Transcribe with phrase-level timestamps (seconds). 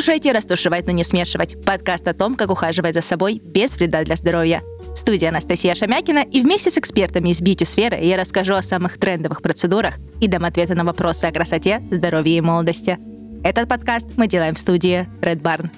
[0.00, 4.16] слушаете «Растушевать, но не смешивать»— подкаст о том, как ухаживать за собой без вреда для
[4.16, 4.62] здоровья.
[4.94, 9.98] Студия Анастасия Шамякина, и вместе с экспертами из бьюти-сферы я расскажу о самых трендовых процедурах
[10.18, 12.98] и дам ответы на вопросы о красоте, здоровье и молодости.
[13.44, 15.68] Этот подкаст мы делаем в студии Red Barn.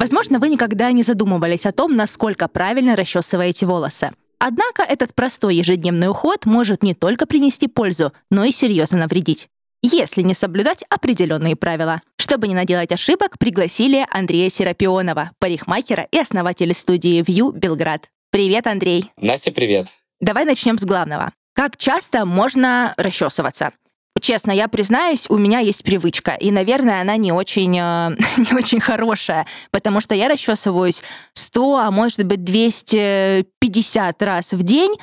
[0.00, 4.12] Возможно, вы никогда не задумывались о том, насколько правильно расчесываете волосы.
[4.44, 9.48] Однако этот простой ежедневный уход может не только принести пользу, но и серьезно навредить
[9.82, 12.02] если не соблюдать определенные правила.
[12.16, 18.08] Чтобы не наделать ошибок, пригласили Андрея Серапионова, парикмахера и основателя студии View Белград.
[18.30, 19.10] Привет, Андрей.
[19.16, 19.88] Настя, привет.
[20.20, 21.32] Давай начнем с главного.
[21.54, 23.72] Как часто можно расчесываться?
[24.20, 28.78] Честно, я признаюсь, у меня есть привычка, и, наверное, она не очень, э, не очень
[28.78, 31.02] хорошая, потому что я расчесываюсь
[31.52, 34.96] 100, а может быть 250 раз в день.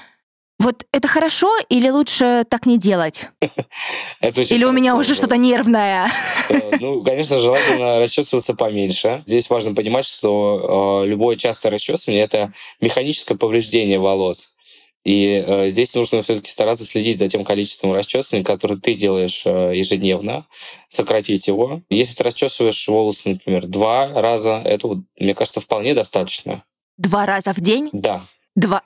[0.58, 3.30] Вот это хорошо или лучше так не делать?
[4.22, 6.12] Или у меня уже что-то нервное?
[6.50, 9.24] Э, ну, конечно, желательно расчесываться поменьше.
[9.26, 14.58] Здесь важно понимать, что э, любое частое расчесывание— это механическое повреждение волос.
[15.06, 19.72] И э, здесь нужно все-таки стараться следить за тем количеством расчесываний, которые ты делаешь э,
[19.76, 20.46] ежедневно,
[20.90, 21.82] сократить его.
[21.90, 26.64] Если ты расчесываешь волосы, например, два раза, это, мне кажется, вполне достаточно.
[26.98, 27.90] Два раза в день?
[27.94, 28.22] Да.
[28.56, 28.84] Два.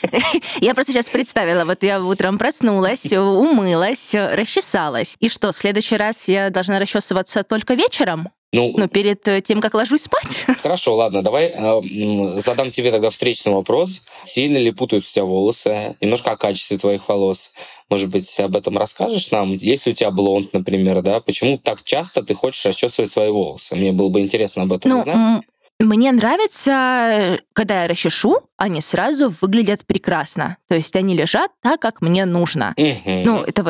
[0.60, 5.16] Я просто сейчас представила, вот я утром проснулась, умылась, расчесалась.
[5.18, 8.28] И что, в следующий раз я должна расчесываться только вечером?
[8.50, 10.44] Ну, ну, перед тем, как ложусь спать.
[10.62, 14.06] Хорошо, ладно, давай э, задам тебе тогда встречный вопрос.
[14.22, 15.96] Сильно ли путают у тебя волосы?
[16.00, 17.52] Немножко о качестве твоих волос.
[17.90, 19.52] Может быть, об этом расскажешь нам?
[19.52, 23.76] Если у тебя блонд, например, да, почему так часто ты хочешь расчесывать свои волосы?
[23.76, 25.42] Мне было бы интересно об этом ну, узнать.
[25.80, 30.56] Мне нравится, когда я расчешу, они сразу выглядят прекрасно.
[30.66, 32.74] То есть они лежат так, как мне нужно.
[32.76, 33.62] Ну, это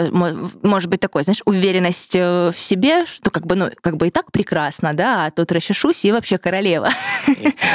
[0.62, 4.10] может быть такой, знаешь, уверенность э, в себе, что как бы, ну, как бы и
[4.10, 6.90] так прекрасно, да, а тут расчешусь и вообще королева.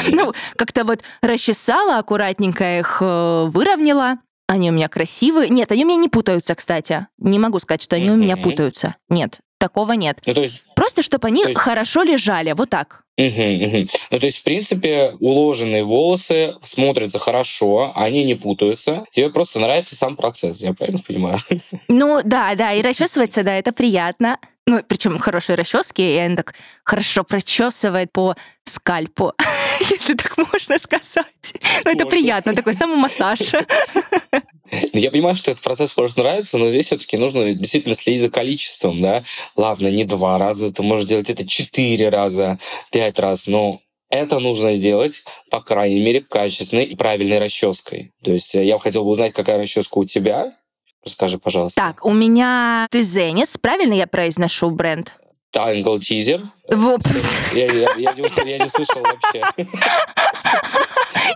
[0.08, 4.18] Ну, как-то вот расчесала, аккуратненько их э, выровняла.
[4.48, 5.50] Они у меня красивые.
[5.50, 7.08] Нет, они у меня не путаются, кстати.
[7.20, 8.96] Не могу сказать, что они у меня путаются.
[9.10, 10.20] Нет, такого нет.
[10.26, 11.58] Ну, то есть, Просто, чтобы они есть...
[11.58, 13.04] хорошо лежали, вот так.
[13.18, 13.88] Угу, угу.
[14.12, 19.06] Ну, то есть, в принципе, уложенные волосы смотрятся хорошо, они не путаются.
[19.12, 21.38] Тебе просто нравится сам процесс, я правильно понимаю?
[21.88, 24.38] Ну, да, да, и расчесываться, да, это приятно.
[24.66, 28.36] Ну, причем хорошие расчески, и они так хорошо прочесывает по
[28.84, 29.34] скальпу,
[29.80, 31.54] если так можно сказать.
[31.86, 33.40] Ну, это приятно, такой самомассаж.
[34.92, 39.02] Я понимаю, что этот процесс может нравиться, но здесь все-таки нужно действительно следить за количеством,
[39.02, 39.24] да.
[39.56, 42.60] Ладно, не два раза, ты можешь делать это четыре раза,
[42.92, 43.80] пять раз, но
[44.10, 48.12] это нужно делать, по крайней мере, качественной и правильной расческой.
[48.24, 50.54] То есть я хотел бы узнать, какая расческа у тебя.
[51.06, 51.80] Расскажи, пожалуйста.
[51.80, 55.14] Так, у меня ты Зенис, правильно я произношу бренд?
[55.54, 56.42] Tangle Teaser.
[56.70, 57.02] Вот.
[57.54, 59.44] Я, я, я, не, я не слышал вообще.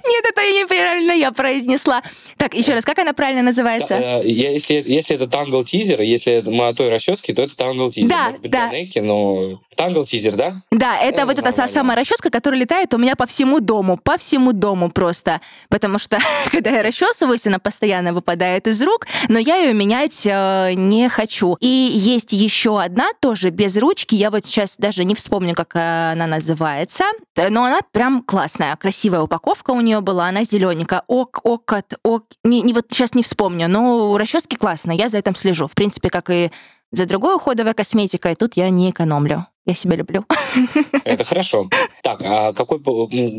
[0.07, 2.01] Нет, это неправильно я произнесла.
[2.37, 3.95] Так, еще раз, как она правильно называется?
[3.95, 8.07] Э, если, если это Tangle Teaser, если мы о той расческе, то это Tangle Teaser.
[8.07, 8.69] Да, Может быть, да.
[8.69, 10.61] Джанеки, но Tangle Teaser, да?
[10.71, 13.97] Да, это, это вот эта та самая расческа, которая летает у меня по всему дому,
[13.97, 15.41] по всему дому просто.
[15.69, 16.19] Потому что,
[16.51, 21.57] когда я расчесываюсь, она постоянно выпадает из рук, но я ее менять э, не хочу.
[21.59, 24.15] И есть еще одна, тоже без ручки.
[24.15, 27.03] Я вот сейчас даже не вспомню, как она называется.
[27.35, 31.03] Но она прям классная, красивая упаковка у нее была, она зелененькая.
[31.07, 32.25] Ок, окот, ок.
[32.43, 35.67] Не, не, вот сейчас не вспомню, но расчески классные, я за этим слежу.
[35.67, 36.51] В принципе, как и
[36.91, 39.47] за другой уходовой косметикой, тут я не экономлю.
[39.67, 40.25] Я себя люблю.
[41.03, 41.69] Это хорошо.
[42.01, 42.79] Так, а какой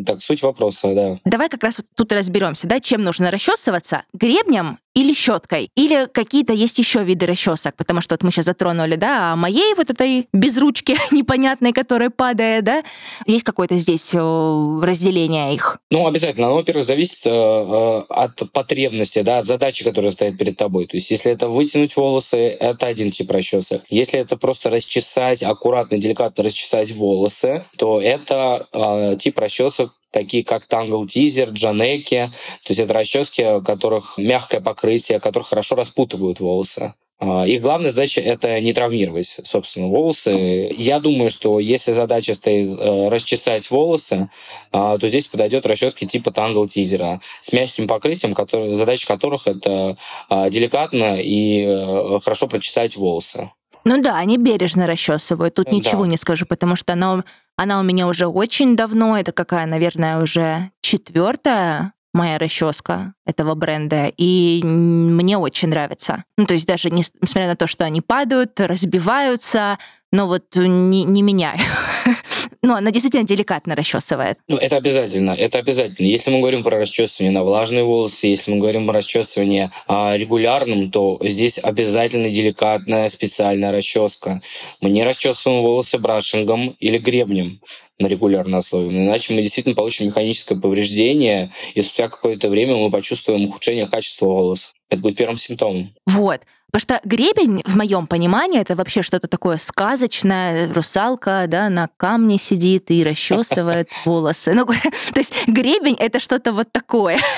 [0.05, 1.19] так, суть вопроса, да?
[1.25, 4.03] Давай как раз вот тут разберемся, да, чем нужно расчесываться?
[4.13, 5.71] Гребнем или щеткой?
[5.75, 7.77] Или какие-то есть еще виды расчесок?
[7.77, 12.11] Потому что вот мы сейчас затронули, да, а моей вот этой без ручки непонятной, которая
[12.11, 12.83] падает, да,
[13.27, 15.79] есть какое-то здесь разделение их?
[15.91, 16.49] Ну, обязательно.
[16.49, 20.87] Оно, во-первых, зависит э, э, от потребности, да, от задачи, которая стоит перед тобой.
[20.87, 23.83] То есть, если это вытянуть волосы, это один тип расчесок.
[23.89, 30.45] Если это просто расчесать аккуратно, деликатно, деликатно расчесать волосы, то это э, тип расчесок такие
[30.45, 32.31] как Tangle Teaser, Джанеки.
[32.65, 36.95] То есть это расчески, у которых мягкое покрытие, которые хорошо распутывают волосы.
[37.21, 40.73] А, их главная задача— это не травмировать, собственно, волосы.
[40.77, 44.31] Я думаю, что если задача стоит э, расчесать волосы,
[44.73, 49.97] а, то здесь подойдет расчески типа Tangle Teaser с мягким покрытием, который, задача которых— это
[50.31, 53.51] деликатно и э, хорошо прочесать волосы.
[53.89, 55.55] Ну да, они бережно расчесывают.
[55.55, 56.11] Тут ничего да.
[56.11, 57.25] не скажу, потому что она,
[57.57, 59.19] она у меня уже очень давно.
[59.19, 66.25] Это какая, наверное, уже четвертая моя расческа этого бренда, и мне очень нравится.
[66.37, 69.79] Ну, то есть даже несмотря на то, что они падают, разбиваются,
[70.13, 71.59] но вот не, не меняю.
[72.63, 74.39] Ну, она действительно деликатно расчесывает.
[74.49, 76.07] Ну, это обязательно, это обязательно.
[76.07, 80.91] Если мы говорим про расчесывание на влажные волосы, если мы говорим про расчесывание а, регулярным,
[80.91, 84.43] то здесь обязательно деликатная специальная расческа.
[84.81, 87.61] Мы не расчесываем волосы брашингом или гребнем
[87.99, 88.89] на регулярной основе.
[88.89, 94.75] Иначе мы действительно получим механическое повреждение, и спустя какое-то время мы почувствуем ухудшение качества волос.
[94.91, 95.93] Это будет первым симптомом.
[96.07, 96.43] Вот.
[96.71, 100.71] Потому что гребень, в моем понимании, это вообще что-то такое сказочное.
[100.73, 104.53] Русалка, да, на камне сидит и расчесывает волосы.
[104.53, 104.67] Ну,
[105.15, 107.19] то есть гребень— это что-то вот такое.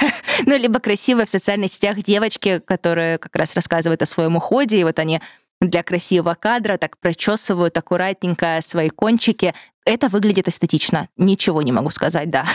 [0.47, 4.85] Ну, либо красивые в социальных сетях девочки, которые как раз рассказывают о своем уходе, и
[4.85, 5.20] вот они
[5.61, 9.55] для красивого кадра так прочесывают аккуратненько свои кончики.
[9.85, 11.08] Это выглядит эстетично.
[11.19, 12.46] Ничего не могу сказать, да.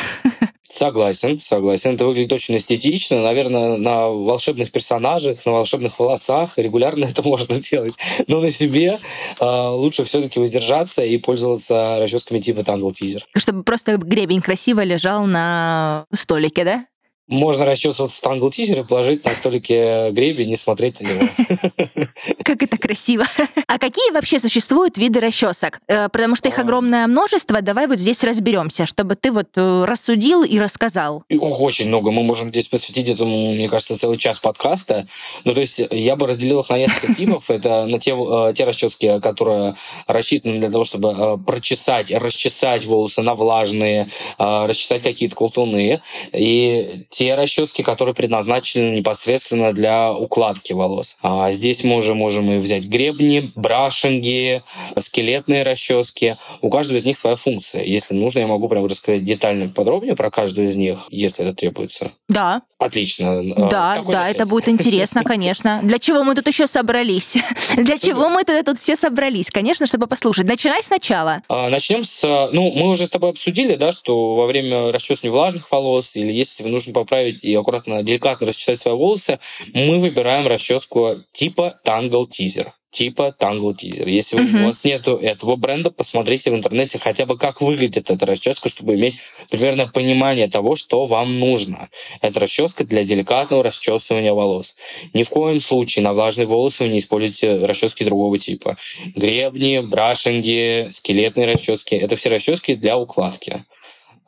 [0.75, 1.95] Согласен, согласен.
[1.95, 3.21] Это выглядит очень эстетично.
[3.21, 7.93] Наверное, на волшебных персонажах, на волшебных волосах регулярно это можно делать.
[8.27, 8.99] Но на себе
[9.39, 13.21] э, лучше все-таки воздержаться и пользоваться расческами типа Tangle Teaser.
[13.37, 16.85] Чтобы просто гребень красиво лежал на столике, да?
[17.27, 21.27] Можно расчесываться стангл тизер и положить на столике гребень и смотреть на него.
[22.43, 23.25] Как это красиво.
[23.67, 25.79] А какие вообще существуют виды расчесок?
[25.87, 26.61] Э, потому что их а.
[26.61, 27.61] огромное множество.
[27.61, 31.23] Давай вот здесь разберемся, чтобы ты вот э, рассудил и рассказал.
[31.39, 32.11] Ох, очень много.
[32.11, 35.07] Мы можем здесь посвятить этому, мне кажется, целый час подкаста.
[35.43, 37.49] Ну, то есть я бы разделил их на несколько типов.
[37.49, 39.75] Это на те, э, те расчески, которые
[40.07, 44.07] рассчитаны для того, чтобы прочесать, расчесать волосы на влажные,
[44.37, 46.01] расчесать какие-то колтуны.
[46.31, 51.15] И те расчески, которые предназначены непосредственно для укладки волос.
[51.23, 54.61] А здесь мы уже можем и взять гребни, брашинги,
[54.99, 56.35] скелетные расчески.
[56.61, 57.85] У каждого из них своя функция.
[57.85, 62.11] Если нужно, я могу прям рассказать детально, подробнее про каждую из них, если это требуется.
[62.27, 62.63] Да.
[62.77, 63.39] Отлично.
[63.55, 65.79] А, да, да, это будет интересно, конечно.
[65.83, 67.37] Для чего мы тут еще собрались?
[67.77, 69.49] Для чего мы тут все собрались?
[69.49, 70.45] Конечно, чтобы послушать.
[70.45, 71.41] Начинай сначала.
[71.47, 72.49] А, начнем с...
[72.51, 76.67] Ну, мы уже с тобой обсудили, да, что во время расчесывания влажных волос или если
[76.67, 79.39] нужно поправить и аккуратно, деликатно расчесать свои волосы,
[79.73, 84.09] мы выбираем расческу типа Tangle Teaser типа Tangle Teaser.
[84.09, 84.63] Если uh-huh.
[84.63, 88.95] у вас нету этого бренда, посмотрите в интернете хотя бы, как выглядит эта расческа, чтобы
[88.95, 89.15] иметь
[89.51, 91.89] примерно понимание того, что вам нужно.
[92.21, 94.77] Это расческа для деликатного расчесывания волос.
[95.13, 98.77] Ни в коем случае на влажные волосы вы не используйте расчески другого типа.
[99.13, 103.65] Гребни, брашинги, скелетные расчески— это все расчески для укладки.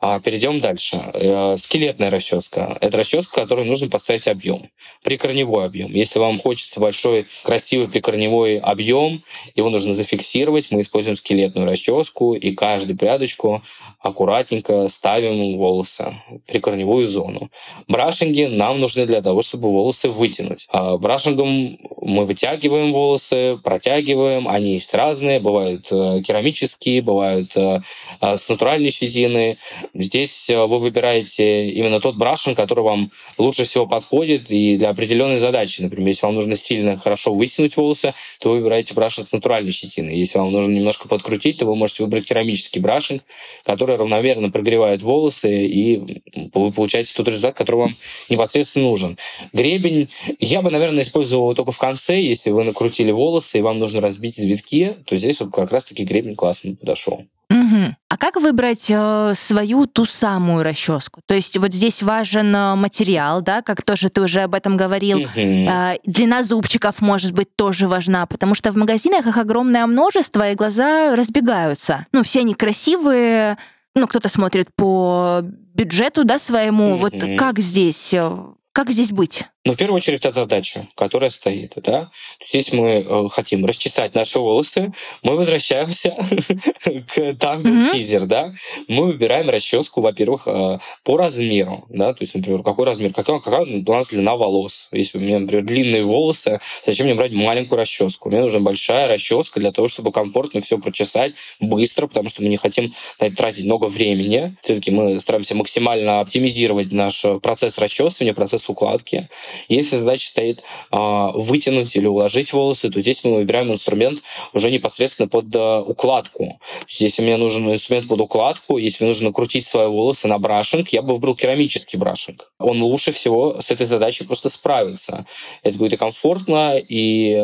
[0.00, 1.02] А перейдем дальше.
[1.12, 2.78] Э, скелетная расческа.
[2.80, 4.70] Это расческа, которой нужно поставить объем.
[5.02, 5.90] Прикорневой объем.
[5.90, 9.24] Если вам хочется большой, красивый прикорневой объем,
[9.56, 13.60] его нужно зафиксировать, мы используем скелетную расческу и каждую прядочку
[13.98, 16.14] аккуратненько ставим волосы,
[16.46, 17.50] прикорневую зону.
[17.88, 20.68] Брашинги нам нужны для того, чтобы волосы вытянуть.
[20.70, 24.46] А брашингом мы вытягиваем волосы, протягиваем.
[24.46, 25.40] Они есть разные.
[25.40, 27.80] Бывают э, керамические, бывают э,
[28.20, 29.58] с натуральной щетиной
[29.94, 35.38] Здесь э, вы выбираете именно тот брашинг, который вам лучше всего подходит и для определенной
[35.38, 35.82] задачи.
[35.82, 40.16] Например, если вам нужно сильно хорошо вытянуть волосы, то вы выбираете брашинг с натуральной щетиной.
[40.16, 43.22] Если вам нужно немножко подкрутить, то вы можете выбрать керамический брашинг,
[43.64, 46.22] который равномерно прогревает волосы, и
[46.54, 47.96] вы получаете тот результат, который вам
[48.28, 49.18] непосредственно нужен.
[49.52, 53.78] Гребень я бы, наверное, использовал его только в конце, если вы накрутили волосы, и вам
[53.78, 57.24] нужно разбить завитки, то здесь вот как раз-таки гребень классно подошел.
[57.50, 57.96] Угу.
[58.10, 61.22] А как выбрать э, свою ту самую расческу?
[61.24, 65.20] То есть вот здесь важен э, материал, да, как тоже ты уже об этом говорил.
[65.20, 65.30] Угу.
[65.36, 70.54] Э, длина зубчиков может быть тоже важна, потому что в магазинах их огромное множество, и
[70.54, 72.06] глаза разбегаются.
[72.12, 73.56] Ну, все они красивые,
[73.94, 76.94] ну, кто-то смотрит по бюджету, да, своему.
[76.94, 76.98] Угу.
[76.98, 78.30] Вот как здесь, э,
[78.72, 79.42] как здесь быть?
[79.64, 81.74] Но в первую очередь это задача, которая стоит.
[81.76, 82.10] Да?
[82.48, 86.16] Здесь мы э, хотим расчесать наши волосы, мы возвращаемся
[86.84, 88.50] к тангл тизер, да?
[88.86, 93.66] Мы выбираем расческу, во-первых, э, по размеру, да, то есть, например, какой размер, какая, какая
[93.66, 94.88] у нас длина волос.
[94.92, 98.30] Если у меня, например, длинные волосы, зачем мне брать маленькую расческу?
[98.30, 102.56] Мне нужна большая расческа для того, чтобы комфортно все прочесать быстро, потому что мы не
[102.56, 104.56] хотим на это тратить много времени.
[104.62, 109.28] Все-таки мы стараемся максимально оптимизировать наш процесс расчесывания, процесс процесс укладки.
[109.68, 114.20] Если задача стоит а, вытянуть или уложить волосы, то здесь мы выбираем инструмент
[114.52, 116.60] уже непосредственно под а, укладку.
[116.88, 121.02] Если мне нужен инструмент под укладку, если мне нужно крутить свои волосы на брашинг, я
[121.02, 122.50] бы выбрал керамический брашинг.
[122.58, 125.26] Он лучше всего с этой задачей просто справится.
[125.62, 127.34] Это будет и комфортно, и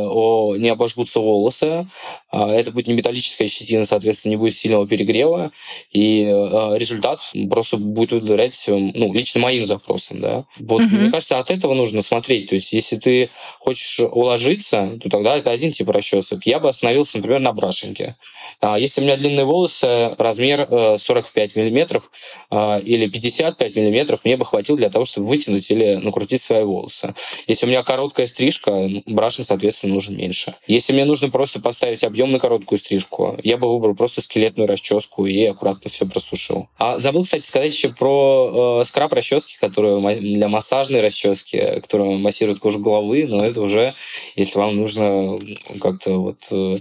[0.59, 1.87] не обожгутся волосы.
[2.30, 5.52] А, это будет не металлическая щетина, соответственно, не будет сильного перегрева,
[5.92, 10.21] и а, результат просто будет удовлетворять ну, лично моим запросам.
[10.21, 10.44] Да?
[10.59, 10.97] Вот, угу.
[11.04, 12.49] Мне кажется, от этого нужно смотреть.
[12.49, 16.46] То есть, если ты хочешь уложиться, то тогда это один тип расчесок.
[16.46, 18.16] Я бы остановился, например, на брашинге.
[18.61, 20.68] А, если у меня длинные волосы, размер
[20.99, 22.11] 45 э, миллиметров
[22.50, 27.14] или 55 миллиметров, мне бы хватило для того, чтобы вытянуть или накрутить свои волосы.
[27.46, 30.54] Если у меня короткая стрижка, брашинг, соответственно, нужен меньше.
[30.66, 35.44] Если мне нужно просто поставить объемную короткую стрижку, я бы выбрал просто скелетную расческу и
[35.44, 36.68] аккуратно все просушил.
[36.78, 40.49] А забыл, кстати, сказать еще про э, скраб расчески, которую для
[40.94, 43.94] массажной расчески, которая массирует кожу головы, но это уже,
[44.36, 45.38] если вам нужно
[45.80, 46.38] как-то вот...
[46.50, 46.76] Э,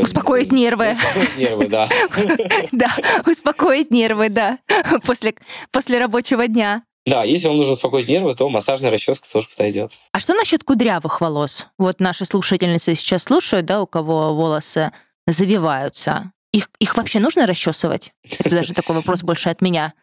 [0.00, 0.92] успокоить нервы.
[0.92, 1.88] Успокоить нервы, да.
[2.72, 2.94] Да,
[3.26, 4.58] успокоить нервы, да,
[5.04, 5.34] после,
[5.70, 6.82] после рабочего дня.
[7.04, 9.92] Да, если вам нужно успокоить нервы, то массажная расческа тоже подойдет.
[10.12, 11.66] А что насчет кудрявых волос?
[11.78, 14.92] Вот наши слушательницы сейчас слушают, да, у кого волосы
[15.26, 16.32] завиваются.
[16.52, 18.12] Их, их вообще нужно расчесывать?
[18.38, 19.94] Это даже такой вопрос больше от меня.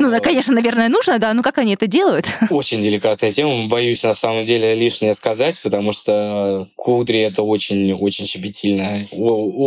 [0.00, 2.26] Ну, конечно, наверное, нужно, да, но как они это делают?
[2.50, 9.06] Очень деликатная тема, боюсь на самом деле лишнее сказать, потому что кудри— это очень-очень щепетильная,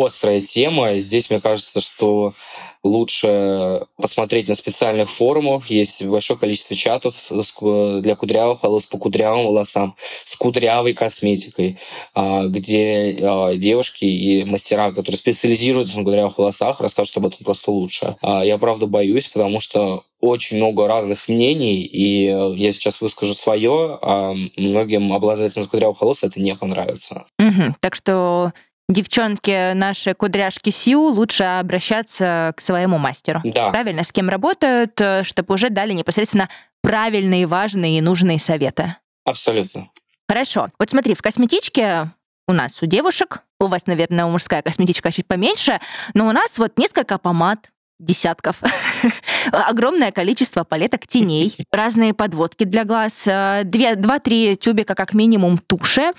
[0.04, 0.98] острая тема.
[0.98, 2.34] Здесь, мне кажется, что
[2.88, 5.68] лучше посмотреть на специальных форумах.
[5.68, 7.32] Есть большое количество чатов
[8.02, 11.78] для кудрявых волос по кудрявым волосам с кудрявой косметикой,
[12.14, 17.72] а, где а, девушки и мастера, которые специализируются на кудрявых волосах, расскажут об этом просто
[17.72, 18.16] лучше.
[18.22, 22.26] А, я, правда, боюсь, потому что очень много разных мнений, и
[22.56, 27.26] я сейчас выскажу свое, а многим обладателям кудрявых волос это не понравится.
[27.38, 27.76] Угу.
[27.80, 28.52] Так что
[28.90, 33.42] девчонки наши кудряшки Сью лучше обращаться к своему мастеру.
[33.44, 33.70] Да.
[33.70, 36.50] Правильно, с кем работают, э, чтобы уже дали непосредственно
[36.82, 38.96] правильные, важные и нужные советы.
[39.26, 39.90] Абсолютно.
[40.30, 40.70] Хорошо.
[40.80, 42.12] Вот смотри, в косметичке
[42.48, 45.80] у нас у девушек, у вас, наверное, мужская косметичка чуть поменьше,
[46.14, 48.62] но у нас вот несколько помад, десятков,
[49.52, 56.12] огромное количество палеток теней, разные подводки для глаз, э, два-три тюбика как минимум туши,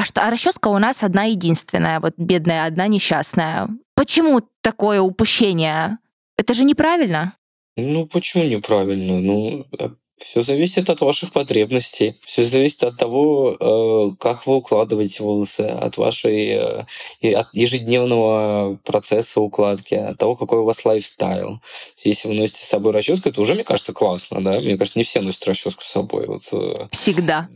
[0.00, 3.68] а, что, а расческа у нас одна единственная, вот бедная, одна несчастная.
[3.94, 5.98] Почему такое упущение?
[6.38, 7.34] Это же неправильно.
[7.76, 9.18] Ну, почему неправильно?
[9.18, 9.90] Ну, э,
[10.20, 12.16] все зависит от ваших потребностей.
[12.20, 16.86] Все зависит от того, э, как вы укладываете волосы, от вашей
[17.22, 21.60] э, от ежедневного процесса укладки, от того, какой у вас лайфстайл.
[22.04, 24.60] Если вы носите с собой расческу, это уже, мне кажется, классно, да?
[24.60, 26.26] Мне кажется, не все носят расческу с собой.
[26.26, 27.48] Вот, э, Всегда.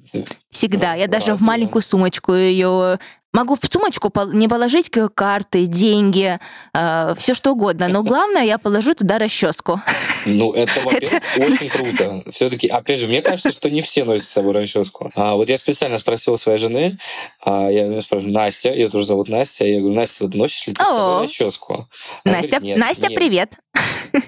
[0.51, 0.95] Всегда.
[0.95, 2.99] Я даже в маленькую сумочку ее
[3.35, 6.39] Могу в сумочку не положить карты, деньги,
[6.73, 9.81] э, все что угодно, но главное, я положу туда расческу.
[10.25, 11.21] Ну, это, это...
[11.37, 12.23] очень круто.
[12.31, 15.11] Все-таки, опять же, мне кажется, что не все носят с собой расческу.
[15.17, 16.99] А, вот я специально спросил своей жены,
[17.45, 20.73] а, я ее спрашиваю, Настя, ее тоже зовут Настя, я говорю, Настя, вот носишь ли
[20.73, 21.89] ты с собой расческу?
[22.25, 23.19] Она Настя, говорит, Настя, нет.
[23.19, 23.53] привет.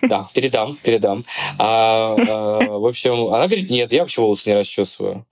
[0.03, 1.25] Да, передам, передам.
[1.59, 5.25] А, а, в общем, она говорит, нет, я вообще волосы не расчесываю.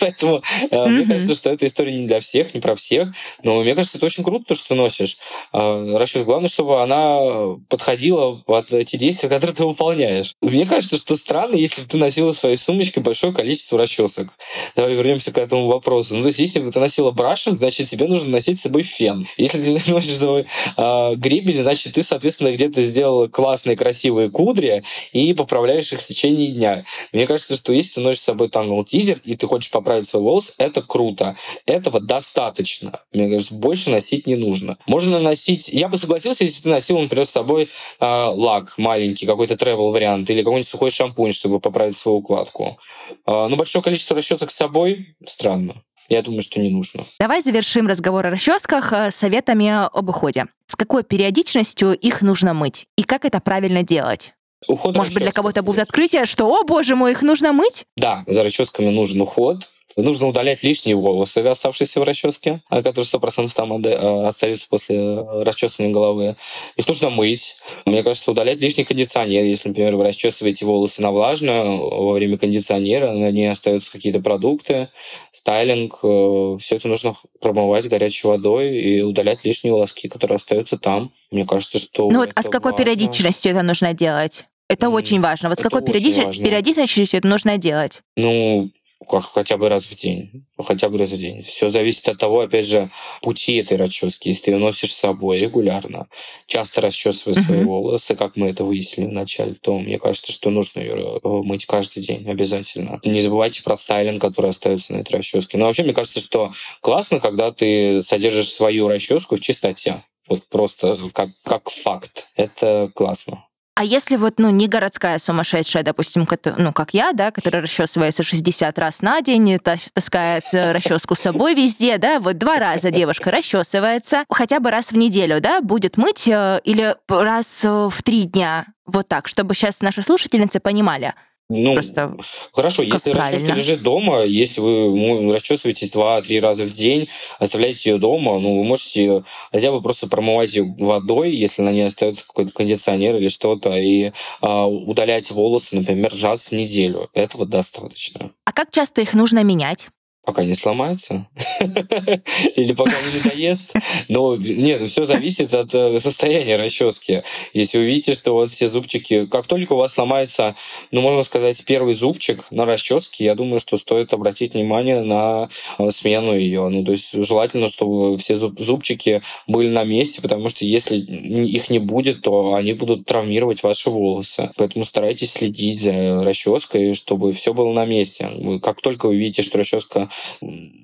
[0.00, 0.86] Поэтому mm-hmm.
[0.86, 3.12] мне кажется, что эта история не для всех, не про всех.
[3.42, 5.18] Но мне кажется, это очень круто, то, что ты носишь
[5.52, 6.22] э, расчес.
[6.22, 10.34] Главное, чтобы она подходила под эти действия, которые ты выполняешь.
[10.40, 14.28] Мне кажется, что странно, если бы ты носила в своей сумочке большое количество расчесок.
[14.74, 16.16] Давай вернемся к этому вопросу.
[16.16, 19.26] Ну, то есть, если бы ты носила брашинг, значит, тебе нужно носить с собой фен.
[19.36, 24.82] Если ты носишь с собой э, гребень, значит, ты, соответственно, где-то сделал классные, красивые кудри
[25.12, 26.84] и поправляешь их в течение дня.
[27.12, 30.24] Мне кажется, что если ты носишь с собой тангл тизер, и ты хочешь поправить свой
[30.24, 31.36] волос, это круто.
[31.64, 33.00] Этого достаточно.
[33.12, 34.78] Мне кажется, больше носить не нужно.
[34.86, 35.68] Можно носить...
[35.68, 37.68] Я бы согласился, если бы ты носил, например, с собой
[38.00, 42.78] э, лак маленький, какой-то travel вариант, или какой-нибудь сухой шампунь, чтобы поправить свою укладку.
[43.26, 45.82] Э, но большое количество расчесок с собой странно.
[46.08, 47.04] Я думаю, что не нужно.
[47.20, 50.46] Давай завершим разговор о расческах э, советами об уходе.
[50.66, 52.86] С какой периодичностью их нужно мыть?
[52.96, 54.32] И как это правильно делать?
[54.68, 57.84] Уход Может быть, для кого-то будет открытие, что, о боже мой, их нужно мыть?
[57.96, 59.68] Да, за расческами нужен уход.
[59.96, 65.92] Нужно удалять лишние волосы, оставшиеся в расческе, а, которые 100% там а, остаются после расчесывания
[65.92, 66.36] головы.
[66.76, 67.56] Их нужно мыть.
[67.86, 69.44] Мне кажется, удалять лишний кондиционер.
[69.44, 74.88] Если, например, вы расчесываете волосы на влажную, во время кондиционера на ней остаются какие-то продукты,
[75.32, 75.98] стайлинг.
[76.02, 81.10] Э, Все это нужно промывать горячей водой и удалять лишние волоски, которые остаются там.
[81.30, 82.84] Мне кажется, что Ну вот, а с какой важно.
[82.84, 84.44] периодичностью это нужно делать?
[84.68, 85.48] Это очень важно.
[85.48, 88.02] Вот с какой периодичностью это нужно делать?
[88.16, 88.70] Ну,
[89.08, 90.46] как хотя бы раз в день.
[90.58, 91.42] Хотя бы раз в день.
[91.42, 92.90] Все зависит от того, опять же,
[93.22, 94.28] пути этой расчески.
[94.28, 96.08] Если ты ее носишь с собой регулярно,
[96.46, 101.20] часто расчесывая свои волосы, как мы это выяснили вначале, то мне кажется, что нужно ее
[101.22, 103.00] э, мыть каждый день обязательно.
[103.04, 105.58] Не забывайте про стайлинг, который остается на этой расческе.
[105.58, 110.02] Но вообще, мне кажется, что классно, когда ты содержишь свою расческу в чистоте.
[110.28, 112.28] Вот просто как, как факт.
[112.36, 113.45] Это классно.
[113.78, 118.78] А если вот, ну, не городская сумасшедшая, допустим, ну, как я, да, которая расчесывается 60
[118.78, 124.24] раз на день, таскает э, расческу с собой везде, да, вот два раза девушка расчесывается,
[124.30, 128.64] хотя бы раз в неделю, да, будет мыть э, или раз э, в три дня,
[128.86, 131.12] вот так, чтобы сейчас наши слушательницы понимали.
[131.48, 132.16] Ну, Просто
[132.52, 133.38] хорошо, если правильно.
[133.38, 138.64] расческа лежит дома, если вы расчесываетесь два-три раза в день, оставляете ее дома, ну, вы
[138.64, 139.22] можете
[139.52, 144.10] хотя бы просто промывать ее водой, если на ней остается какой-то кондиционер или что-то, и
[144.40, 147.10] а, удалять волосы, например, раз в неделю.
[147.12, 148.32] Этого достаточно.
[148.44, 149.88] А как часто их нужно менять?
[150.26, 151.28] Пока не сломается
[152.56, 153.74] или пока не надоест.
[154.08, 157.22] Но нет, все зависит от э, состояния расчески.
[157.54, 160.56] Если вы видите, что вот все зубчики, как только у вас сломается,
[160.90, 165.90] ну, можно сказать, первый зубчик на расческе, я думаю, что стоит обратить внимание на э,
[165.90, 166.68] смену ее.
[166.68, 171.78] Ну, то есть желательно, чтобы все зубчики были на месте, потому что если их не
[171.78, 174.50] будет, то они будут травмировать ваши волосы.
[174.56, 178.28] Поэтому старайтесь следить за расческой, чтобы все было на месте.
[178.60, 180.08] Как только вы видите, что расческа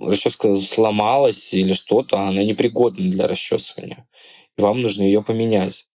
[0.00, 4.08] расческа сломалась или что-то, она непригодна для расчесывания.
[4.56, 5.86] И вам нужно ее поменять.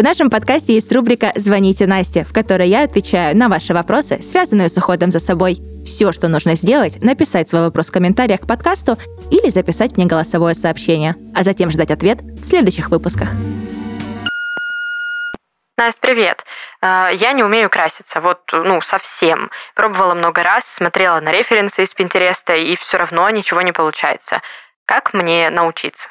[0.00, 4.70] В нашем подкасте есть рубрика «Звоните Насте», в которой я отвечаю на ваши вопросы, связанные
[4.70, 5.58] с уходом за собой.
[5.84, 8.96] Все, что нужно сделать, написать свой вопрос в комментариях к подкасту
[9.30, 13.28] или записать мне голосовое сообщение, а затем ждать ответ в следующих выпусках.
[15.76, 16.46] Настя, привет.
[16.80, 19.50] А, я не умею краситься, вот, ну, совсем.
[19.74, 24.40] Пробовала много раз, смотрела на референсы из Пинтереста, и все равно ничего не получается.
[24.86, 26.08] Как мне научиться?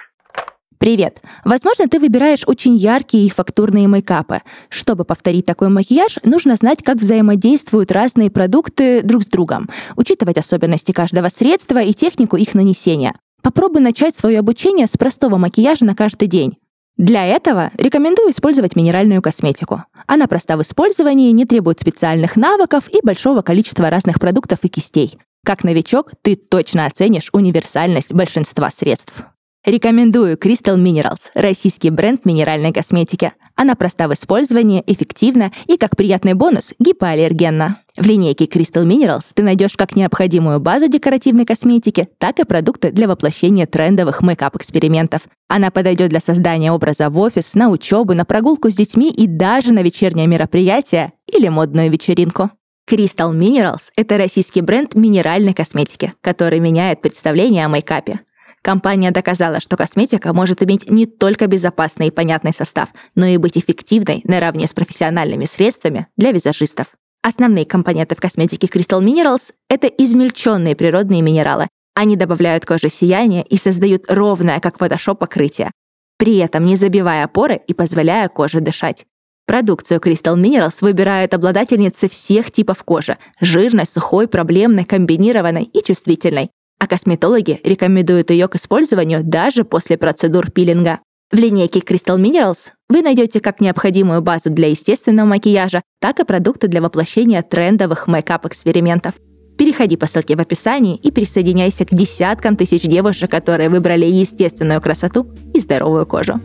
[0.79, 1.21] Привет!
[1.43, 4.43] Возможно, ты выбираешь очень яркие и фактурные мейкапы.
[4.69, 10.93] Чтобы повторить такой макияж, нужно знать, как взаимодействуют разные продукты друг с другом, учитывать особенности
[10.93, 13.13] каждого средства и технику их нанесения.
[13.41, 16.57] Попробуй начать свое обучение с простого макияжа на каждый день.
[16.95, 19.83] Для этого рекомендую использовать минеральную косметику.
[20.07, 25.19] Она проста в использовании, не требует специальных навыков и большого количества разных продуктов и кистей.
[25.43, 29.25] Как новичок, ты точно оценишь универсальность большинства средств.
[29.65, 33.33] Рекомендую Crystal Minerals, российский бренд минеральной косметики.
[33.55, 37.81] Она проста в использовании, эффективна и, как приятный бонус, гипоаллергенна.
[37.97, 43.09] В линейке Crystal Minerals ты найдешь как необходимую базу декоративной косметики, так и продукты для
[43.09, 45.23] воплощения трендовых мейкап-экспериментов.
[45.49, 49.73] Она подойдет для создания образа в офис, на учебу, на прогулку с детьми и даже
[49.73, 52.49] на вечернее мероприятие или модную вечеринку.
[52.89, 58.21] Crystal Minerals— это российский бренд минеральной косметики, который меняет представление о мейкапе.
[58.61, 63.57] Компания доказала, что косметика может иметь не только безопасный и понятный состав, но и быть
[63.57, 66.87] эффективной наравне с профессиональными средствами для визажистов.
[67.21, 71.67] Основные компоненты в косметике Crystal Minerals— это измельченные природные минералы.
[71.95, 75.71] Они добавляют коже сияние и создают ровное, как фотошоп, покрытие,
[76.17, 79.05] при этом не забивая поры и позволяя коже дышать.
[79.47, 86.87] Продукцию Crystal Minerals выбирают обладательницы всех типов кожи– жирной, сухой, проблемной, комбинированной и чувствительной а
[86.87, 90.99] косметологи рекомендуют ее к использованию даже после процедур пилинга.
[91.31, 96.67] В линейке Crystal Minerals вы найдете как необходимую базу для естественного макияжа, так и продукты
[96.67, 99.13] для воплощения трендовых мейкап-экспериментов.
[99.57, 105.31] Переходи по ссылке в описании и присоединяйся к десяткам тысяч девушек, которые выбрали естественную красоту
[105.53, 106.39] и здоровую кожу.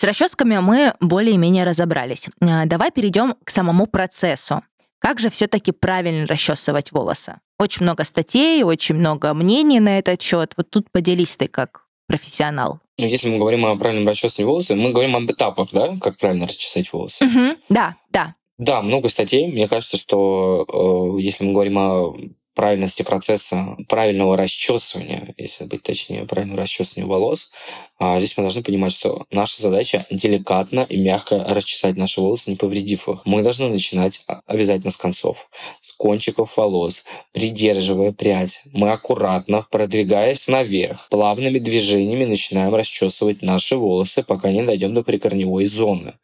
[0.00, 2.30] С расческами мы более-менее разобрались.
[2.40, 4.62] А, давай перейдем к самому процессу.
[4.98, 7.34] Как же все-таки правильно расчесывать волосы?
[7.58, 10.54] Очень много статей, очень много мнений на этот счет.
[10.56, 12.80] Вот тут поделись ты как профессионал.
[12.98, 16.46] Ну, если мы говорим о правильном расчесывании волосы, мы говорим об этапах, да, как правильно
[16.46, 17.26] расчесать волосы.
[17.26, 18.34] Угу, да, да.
[18.56, 19.52] Да, много статей.
[19.52, 22.16] Мне кажется, что э, если мы говорим о
[22.54, 27.50] правильности процесса правильного расчесывания, если быть точнее, правильного расчесывания волос,
[27.98, 32.56] а здесь мы должны понимать, что наша задача деликатно и мягко расчесать наши волосы, не
[32.56, 33.22] повредив их.
[33.24, 35.48] Мы должны начинать обязательно с концов,
[35.80, 38.62] с кончиков волос, придерживая прядь.
[38.72, 45.66] Мы аккуратно, продвигаясь наверх, плавными движениями начинаем расчесывать наши волосы, пока не дойдем до прикорневой
[45.66, 46.14] зоны.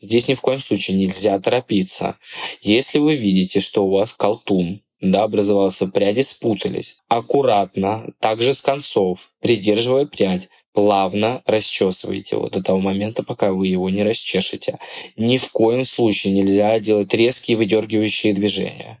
[0.00, 2.16] Здесь ни в коем случае нельзя торопиться.
[2.62, 6.98] Если вы видите, что у вас колтун, да, образовался, пряди спутались.
[7.08, 13.88] Аккуратно, также с концов, придерживая прядь, плавно расчесывайте его до того момента, пока вы его
[13.90, 14.78] не расчешете.
[15.16, 18.98] Ни в коем случае нельзя делать резкие выдергивающие движения.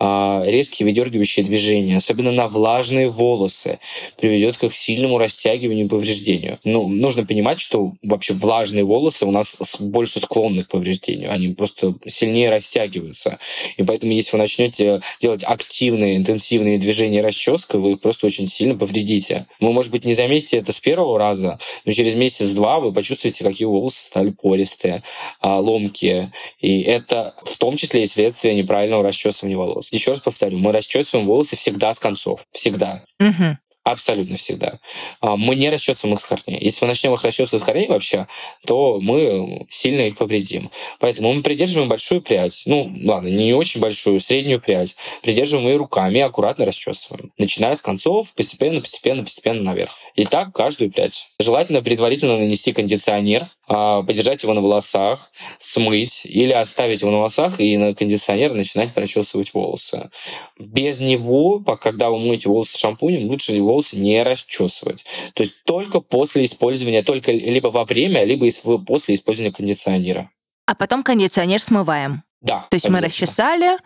[0.00, 3.80] А, резкие выдергивающие движения, особенно на влажные волосы,
[4.16, 6.60] приведет к их сильному растягиванию и повреждению.
[6.62, 11.32] Ну, нужно понимать, что вообще влажные волосы у нас больше склонны к повреждению.
[11.32, 13.40] Они просто сильнее растягиваются.
[13.76, 18.76] И поэтому, если вы начнете делать активные, интенсивные движения расческа, вы их просто очень сильно
[18.76, 19.46] повредите.
[19.58, 23.66] Вы, может быть, не заметите это с первого раза, но через месяц-два вы почувствуете, какие
[23.66, 25.02] волосы стали пористые,
[25.40, 26.32] а, ломкие.
[26.60, 29.87] И это в том числе и следствие неправильного расчесывания волос.
[29.90, 32.46] Еще раз повторю, мы расчесываем волосы всегда с концов.
[32.52, 33.04] Всегда.
[33.20, 33.58] Угу.
[33.90, 34.80] Абсолютно всегда.
[35.20, 36.58] А, мы не расчесываем их с корней.
[36.60, 38.26] Если мы начнем их расчесывать с корней вообще,
[38.66, 40.70] то мы сильно их повредим.
[41.00, 42.64] Поэтому мы придерживаем большую прядь.
[42.66, 44.94] Ну, ладно, не очень большую, среднюю прядь.
[45.22, 47.32] Придерживаем ее руками аккуратно расчесываем.
[47.38, 49.92] Начиная с концов, постепенно, постепенно, постепенно наверх.
[50.14, 51.28] И так каждую прядь.
[51.40, 57.76] Желательно предварительно нанести кондиционер, подержать его на волосах, смыть или оставить его на волосах и
[57.76, 60.10] на кондиционер начинать прочесывать волосы.
[60.58, 65.04] Без него, когда вы моете волосы шампунем, лучше волосы не расчесывать.
[65.34, 68.48] То есть только после использования, только либо во время, либо
[68.86, 70.30] после использования кондиционера.
[70.66, 72.22] А потом кондиционер смываем.
[72.40, 72.66] Да.
[72.70, 73.78] То есть мы расчесали,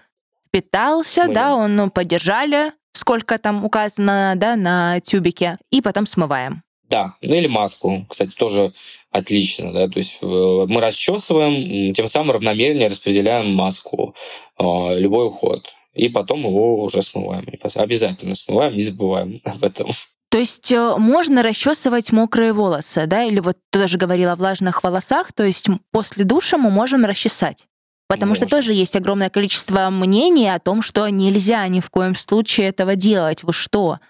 [0.50, 1.34] питался, Смываем.
[1.34, 6.62] да, он ну, подержали, сколько там указано, да, на тюбике, и потом смываем.
[6.92, 8.74] Да, ну или маску, кстати, тоже
[9.10, 14.14] отлично, да, то есть э, мы расчесываем, тем самым равномернее распределяем маску,
[14.58, 17.46] э, любой уход, и потом его уже смываем.
[17.76, 19.88] Обязательно смываем, не забываем об этом.
[20.30, 23.24] То есть э, можно расчесывать мокрые волосы, да?
[23.24, 27.66] Или вот ты тоже говорила о влажных волосах, то есть после душа мы можем расчесать.
[28.06, 28.46] Потому Можно.
[28.46, 32.94] что тоже есть огромное количество мнений о том, что нельзя ни в коем случае этого
[32.94, 33.42] делать.
[33.42, 34.00] Вы что?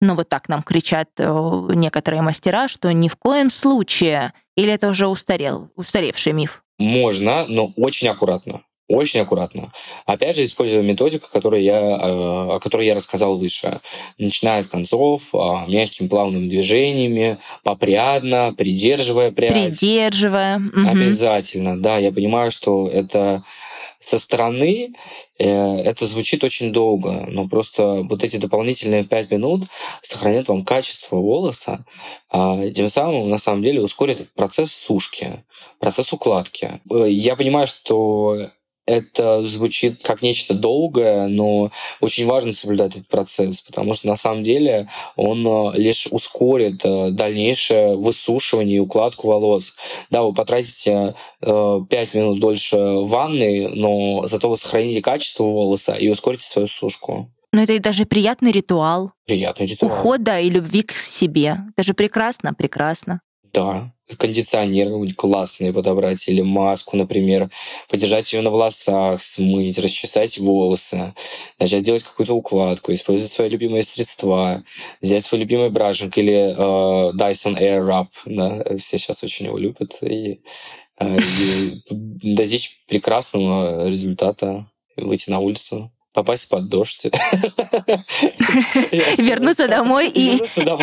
[0.00, 4.32] Ну вот так нам кричат э, некоторые мастера, что ни в коем случае.
[4.56, 6.62] Или это уже устарел, устаревший миф?
[6.78, 8.62] Можно, но очень аккуратно.
[8.88, 9.70] Очень аккуратно.
[10.06, 13.80] Опять же, используя методику, которую я, э, о которой я рассказал выше.
[14.16, 19.78] Начиная с концов, а, мягкими плавными движениями, попрядно, придерживая прядь.
[19.78, 20.62] Придерживая.
[20.86, 21.98] Обязательно, да.
[21.98, 23.44] Я понимаю, что это
[24.00, 24.94] со стороны
[25.38, 29.68] э, это звучит очень долго, но просто вот эти дополнительные пять минут
[30.02, 31.84] сохранят вам качество волоса,
[32.30, 35.44] а тем самым на самом деле ускорит процесс сушки,
[35.80, 36.80] процесс укладки.
[36.90, 38.48] Э, я понимаю, что
[38.88, 41.70] это звучит как нечто долгое, но
[42.00, 47.10] очень важно соблюдать этот процесс, потому что на самом деле он э, лишь ускорит э,
[47.10, 49.76] дальнейшее высушивание и укладку волос.
[50.10, 51.48] Да, вы потратите 5
[51.90, 57.30] э, минут дольше в ванной, но зато вы сохраните качество волоса и ускорите свою сушку.
[57.52, 59.12] Но это и даже приятный ритуал.
[59.26, 59.92] Приятный ритуал.
[59.92, 61.58] Ухода и любви к себе.
[61.76, 63.20] Это же прекрасно, прекрасно.
[63.52, 67.50] Да, кондиционер классный подобрать или маску, например,
[67.88, 71.14] подержать ее на волосах, смыть, расчесать волосы,
[71.58, 74.62] начать делать какую-то укладку, использовать свои любимые средства,
[75.00, 80.40] взять свой любимый брашинг или э, Dyson Airwrap, да, все сейчас очень его любят, и,
[80.98, 81.82] э, и
[82.34, 84.66] достичь прекрасного результата,
[84.96, 87.06] выйти на улицу попасть под дождь.
[89.18, 90.40] Вернуться домой и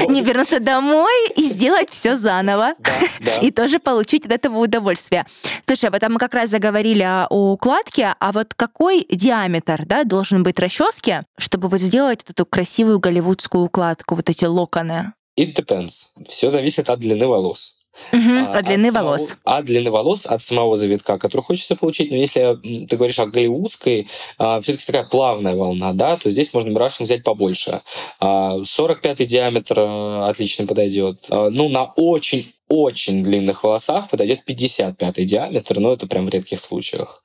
[0.09, 2.73] не вернуться домой и сделать все заново.
[3.41, 5.25] И тоже получить от этого удовольствие.
[5.65, 10.59] Слушай, вот мы как раз заговорили о укладке, а вот какой диаметр да, должен быть
[10.59, 15.13] расчески, чтобы вот сделать эту красивую голливудскую укладку, вот эти локоны?
[15.37, 16.07] It depends.
[16.27, 17.84] Все зависит от длины волос.
[18.11, 19.21] Угу, а, от длины от волос.
[19.21, 22.11] Самого, от длины волос, от самого завитка, который хочется получить.
[22.11, 26.71] Но если ты говоришь о голливудской, а, все-таки такая плавная волна, да, то здесь можно
[26.71, 27.81] брашинг взять побольше.
[28.19, 31.25] А, 45 диаметр а, отлично подойдет.
[31.29, 36.59] А, ну, на очень очень длинных волосах подойдет 55 диаметр, но это прям в редких
[36.59, 37.21] случаях.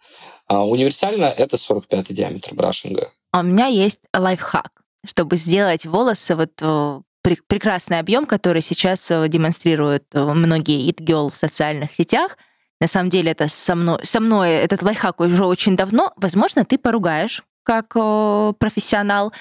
[0.46, 3.12] А универсально это 45 диаметр брашинга.
[3.33, 4.70] А у меня есть лайфхак,
[5.06, 11.30] чтобы сделать волосы вот э, прекрасный объем, который сейчас э, демонстрируют э, многие it girl
[11.30, 12.38] в социальных сетях.
[12.80, 16.12] На самом деле это со мной, со мной этот лайфхак уже очень давно.
[16.16, 19.33] Возможно, ты поругаешь как э, профессионал.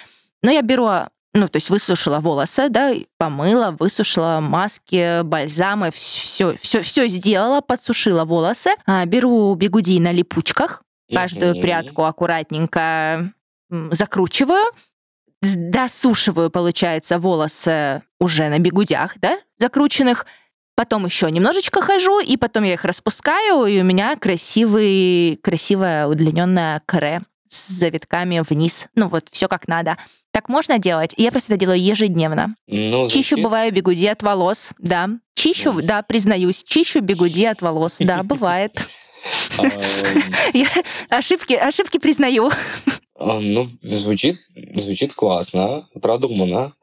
[0.44, 0.90] Но я беру
[1.34, 8.26] ну, то есть высушила волосы, да, помыла, высушила маски, бальзамы, все, все, все сделала, подсушила
[8.26, 8.72] волосы.
[8.88, 10.82] А, беру бигуди на липучках,
[11.14, 13.32] каждую прядку аккуратненько
[13.70, 14.72] закручиваю,
[15.42, 20.26] досушиваю, получается, волосы уже на бигудях, да, закрученных,
[20.76, 26.82] потом еще немножечко хожу, и потом я их распускаю, и у меня красивый, красивая удлиненная
[26.86, 28.88] каре с завитками вниз.
[28.96, 29.98] Ну вот, все как надо.
[30.32, 31.14] Так можно делать?
[31.18, 32.56] Я просто это делаю ежедневно.
[32.68, 35.10] Ну, Чищу, бываю, бегуди от волос, да.
[35.34, 35.82] Чищу, ну.
[35.82, 38.88] да, признаюсь, чищу бегуди от волос, да, бывает.
[41.10, 42.52] Ошибки, ошибки признаю.
[43.20, 44.40] Ну, звучит,
[44.76, 46.74] звучит классно, продумано.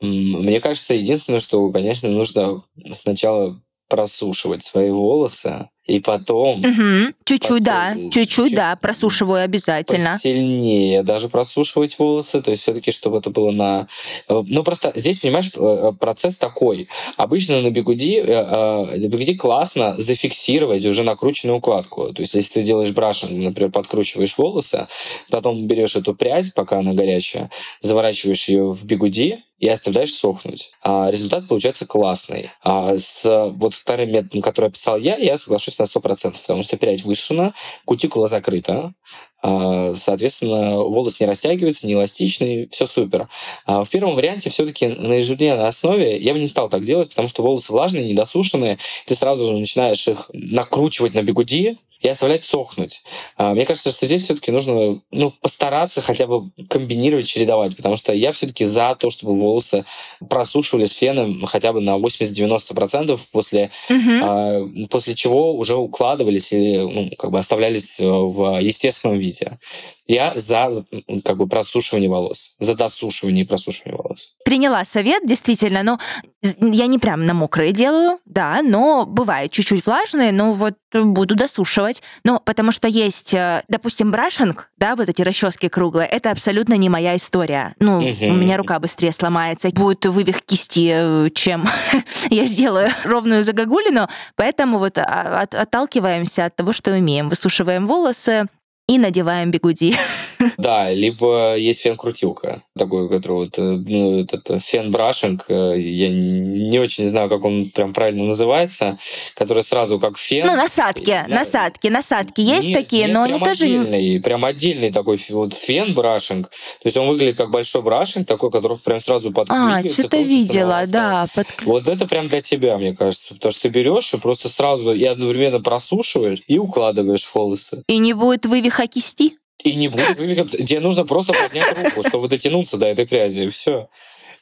[0.00, 2.62] Мне кажется, единственное, что, конечно, нужно
[2.94, 6.60] сначала просушивать свои волосы, и потом...
[6.60, 7.12] Угу.
[7.24, 7.96] Чуть-чуть, да.
[8.12, 8.76] Чуть-чуть, да.
[8.76, 10.16] Просушиваю обязательно.
[10.18, 12.40] Сильнее даже просушивать волосы.
[12.40, 13.88] То есть все-таки, чтобы это было на...
[14.28, 16.88] Э, ну, просто здесь, понимаешь, э, процесс такой.
[17.16, 22.12] Обычно на бигуди, э, на бигуди классно зафиксировать уже накрученную укладку.
[22.12, 24.86] То есть если ты делаешь брашинг, например, подкручиваешь волосы,
[25.30, 30.72] потом берешь эту прядь, пока она горячая, заворачиваешь ее в бигуди, и оставляешь сохнуть.
[30.82, 32.50] А результат получается классный.
[32.64, 37.04] А с вот вторым методом, который описал я, я соглашусь на 100%, потому что прядь
[37.04, 38.92] вышена, кутикула закрыта,
[39.40, 43.28] а, соответственно, волос не растягивается, не эластичный, все супер.
[43.64, 47.28] А в первом варианте все-таки на ежедневной основе я бы не стал так делать, потому
[47.28, 53.02] что волосы влажные, недосушенные, ты сразу же начинаешь их накручивать на бегуди, и оставлять сохнуть.
[53.36, 58.12] А, мне кажется, что здесь все-таки нужно ну, постараться хотя бы комбинировать, чередовать, потому что
[58.12, 59.84] я все-таки за то, чтобы волосы
[60.28, 64.88] просушивались феном хотя бы на 80-90% после, угу.
[64.88, 69.58] после чего уже укладывались или ну, как бы оставлялись в естественном виде.
[70.06, 70.84] Я за
[71.24, 74.32] как бы просушивание волос, за досушивание и просушивание волос.
[74.44, 75.98] Приняла совет, действительно, но
[76.42, 82.02] я не прям на мокрые делаю, да, но бывает чуть-чуть влажные, но вот буду досушивать.
[82.24, 86.88] Ну, потому что есть, э, допустим, брашинг, да, вот эти расчески круглые, это абсолютно не
[86.88, 87.74] моя история.
[87.78, 91.64] Ну, у меня рука быстрее сломается, будет вывих кисти, э, чем
[92.30, 97.28] я сделаю ровную загогулину, поэтому вот а, от, отталкиваемся от того, что умеем.
[97.28, 98.48] Высушиваем волосы,
[98.88, 99.96] и надеваем бигуди.
[100.58, 107.06] Да, либо есть фен-крутилка, такой, который вот, э, ну, этот фен-брашинг, э, я не очень
[107.06, 108.98] знаю, как он прям правильно называется,
[109.34, 110.46] который сразу как фен.
[110.46, 111.26] Ну, насадки, да.
[111.28, 113.64] насадки, насадки есть нет, такие, нет, но они тоже...
[113.64, 118.78] Отдельный, прям отдельный такой вот фен-брашинг, то есть он выглядит как большой брашинг, такой, который
[118.78, 120.00] прям сразу подкликивается.
[120.00, 121.26] А, что-то видела, да.
[121.34, 121.46] Под...
[121.62, 125.04] Вот это прям для тебя, мне кажется, потому что ты берешь и просто сразу и
[125.04, 127.82] одновременно просушиваешь и укладываешь волосы.
[127.86, 129.32] И не будет вывиха кисти?
[129.64, 130.48] И не будет вывихом.
[130.48, 133.88] Тебе нужно просто поднять руку, чтобы дотянуться до этой пряди, и все.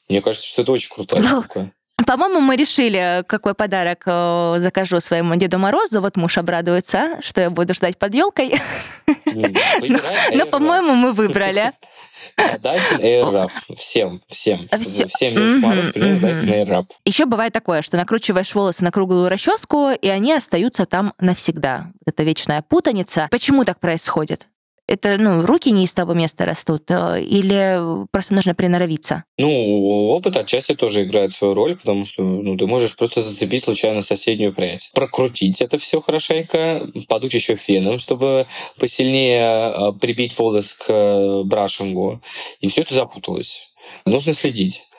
[0.09, 1.72] Мне кажется, что это очень крутая ну, штука.
[2.06, 6.00] По-моему, мы решили, какой подарок э, закажу своему Деду Морозу.
[6.00, 8.54] Вот муж обрадуется, что я буду ждать под елкой.
[9.26, 11.72] Но, по-моему, мы выбрали.
[12.37, 13.50] Dyson Airwrap.
[13.76, 14.66] Всем, всем.
[14.80, 16.87] Всем Деду Морозу Dyson Airwrap.
[17.04, 21.92] Еще бывает такое, что накручиваешь волосы на круглую расческу, и они остаются там навсегда.
[22.06, 23.28] Это вечная путаница.
[23.30, 24.46] Почему так происходит?
[24.90, 29.24] Это, ну, руки не из того места растут, э, или просто нужно приноровиться?
[29.38, 29.48] Ну,
[30.09, 34.53] опыт отчасти тоже играет свою роль, потому что ну, ты можешь просто зацепить случайно соседнюю
[34.53, 38.46] прядь, прокрутить это все хорошенько, подуть еще феном, чтобы
[38.79, 42.20] посильнее э, прибить волос к э, брашингу,
[42.61, 43.68] и все это запуталось.
[44.05, 44.89] Нужно следить.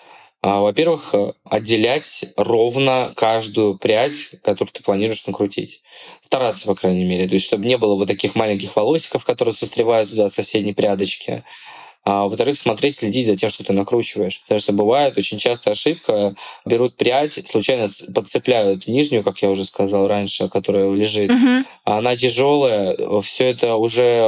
[0.43, 5.84] А, во-первых, э, отделять ровно каждую прядь, которую ты планируешь накрутить.
[6.19, 7.27] Стараться, по крайней мере.
[7.27, 11.43] То есть, чтобы не было вот таких маленьких волосиков, которые застревают туда от соседней прядочки.
[12.03, 14.41] А, во-вторых, смотреть, следить за тем, что ты накручиваешь.
[14.41, 16.33] Потому что бывает очень часто ошибка.
[16.65, 21.29] Берут прядь, случайно подцепляют нижнюю, как я уже сказал раньше, которая лежит.
[21.29, 21.63] Uh-huh.
[21.83, 24.27] Она тяжелая, все это уже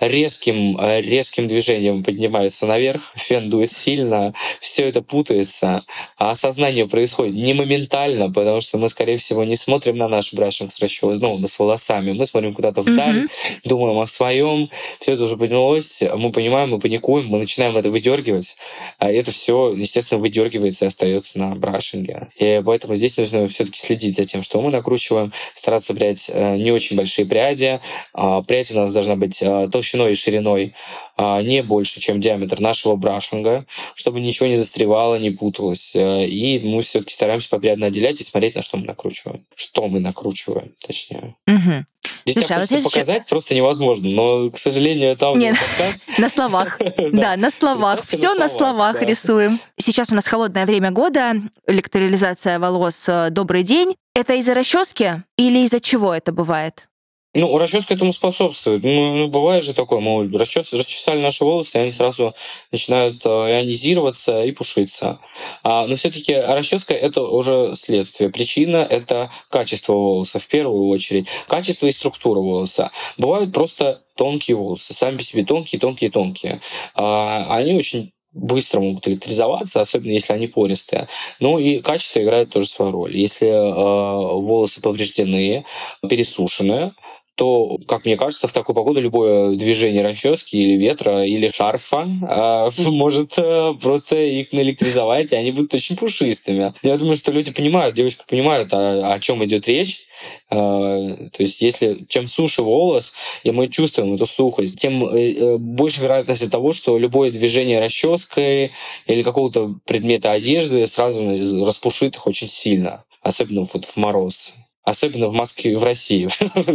[0.00, 5.84] резким, резким движением поднимается наверх, фен дует сильно, все это путается.
[6.18, 10.72] А осознание происходит не моментально, потому что мы, скорее всего, не смотрим на наш брашинг
[10.72, 12.12] с расчет, ну, с волосами.
[12.12, 13.60] Мы смотрим куда-то вдаль, uh-huh.
[13.64, 14.68] думаем о своем,
[14.98, 18.56] все это уже поднялось, мы понимаем, мы паникуем, мы начинаем это выдергивать,
[18.98, 22.28] а это все, естественно, выдергивается и остается на брашинге.
[22.36, 26.72] И поэтому здесь нужно все-таки следить за тем, что мы накручиваем, стараться брать э, не
[26.72, 27.80] очень большие пряди.
[28.12, 30.74] А, прядь у нас должна быть э, толщиной и шириной
[31.16, 35.94] а, не больше, чем диаметр нашего брашинга, чтобы ничего не застревало, не путалось.
[35.94, 39.44] Э, и мы все-таки стараемся попрядно отделять и смотреть, на что мы накручиваем.
[39.54, 41.36] Что мы накручиваем, точнее.
[41.46, 41.84] Угу.
[42.24, 46.08] Здесь Слушай, а вот показать просто невозможно, но, к сожалению, это Нет, подкаст.
[46.18, 46.78] на словах.
[47.12, 48.04] Да, на словах.
[48.06, 49.60] Все на словах рисуем.
[49.76, 51.34] Сейчас у нас холодное время года,
[51.66, 53.96] электролизация волос э, «Добрый день».
[54.14, 56.88] Это из-за расчески или из-за чего это бывает?
[57.34, 58.84] Ну, расческа этому способствует.
[58.84, 62.34] Ну, ну бывает же такое, мы расчес, расчесали наши волосы, и они сразу
[62.70, 65.18] начинают э, ионизироваться и пушиться.
[65.62, 68.28] А, но все-таки расческа это уже следствие.
[68.28, 71.26] Причина это качество волоса в первую очередь.
[71.48, 72.90] Качество и структура волоса.
[73.16, 76.60] Бывают просто тонкие волосы, сами по себе тонкие, тонкие, тонкие.
[76.94, 81.08] А, они очень быстро могут электризоваться, особенно если они пористые.
[81.40, 83.16] Ну и качество играет тоже свою роль.
[83.16, 85.64] Если э, волосы повреждены,
[86.08, 86.92] пересушены,
[87.34, 92.70] то, как мне кажется, в такую погоду любое движение расчески или ветра, или шарфа э,
[92.90, 96.74] может э, просто их наэлектризовать, и они будут очень пушистыми.
[96.82, 100.02] Я думаю, что люди понимают, девочки понимают, о, о чем идет речь.
[100.50, 103.14] Э, то есть, если чем суше волос,
[103.44, 108.72] и мы чувствуем эту сухость, тем э, э, больше вероятности того, что любое движение расческой
[109.06, 114.54] или какого-то предмета одежды сразу распушит их очень сильно особенно вот в мороз.
[114.84, 116.28] Особенно в Москве, в России.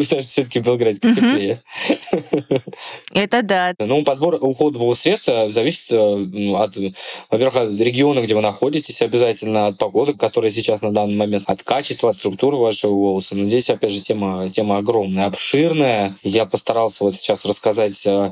[0.10, 1.62] Даже все-таки в Белграде.
[3.13, 3.74] Это да.
[3.80, 6.78] Ну, подбор уходового средства зависит ну, от,
[7.30, 11.63] во-первых, от региона, где вы находитесь, обязательно от погоды, которая сейчас на данный момент, от
[11.63, 13.36] качества, от структуры вашего волоса.
[13.36, 16.15] Но здесь, опять же, тема, тема огромная, обширная.
[16.24, 18.32] Я постарался вот сейчас рассказать, э,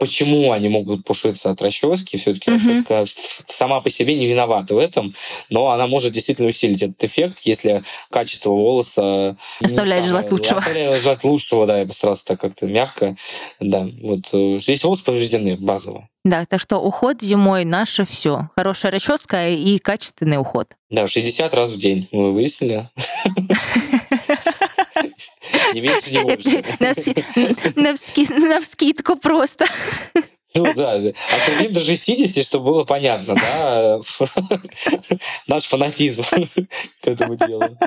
[0.00, 2.16] почему они могут пушиться от расчески.
[2.16, 3.04] Все-таки расческа
[3.46, 5.14] сама по себе не виновата в этом,
[5.48, 9.11] но она может действительно усилить этот эффект, если качество волоса Э,
[9.60, 10.58] оставляет желать лучшего.
[10.58, 13.16] Оставляет желать лучшего, да, я постарался так как-то мягко.
[13.60, 16.08] Да, вот э, здесь волосы повреждены базово.
[16.24, 18.48] Да, так что уход зимой наше все.
[18.54, 20.68] Хорошая расческа и качественный уход.
[20.90, 22.88] Да, 60 раз в день мы выяснили.
[25.74, 26.62] Не меньше, не больше.
[28.36, 29.66] На вскидку просто.
[30.54, 34.00] Ну да, определим даже сидите, чтобы было понятно, да,
[35.46, 36.24] наш фанатизм
[37.02, 37.78] к этому делу.